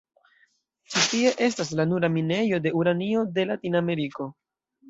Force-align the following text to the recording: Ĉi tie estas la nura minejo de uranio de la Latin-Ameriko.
Ĉi 0.93 1.03
tie 1.11 1.33
estas 1.49 1.69
la 1.81 1.85
nura 1.91 2.11
minejo 2.15 2.61
de 2.67 2.75
uranio 2.81 3.23
de 3.37 3.47
la 3.47 3.53
Latin-Ameriko. 3.55 4.31